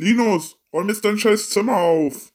[0.00, 2.32] Linus, räum jetzt dein scheiß Zimmer auf.